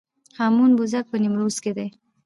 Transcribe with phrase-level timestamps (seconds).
[0.37, 1.87] هامون پوزک په نیمروز کې دی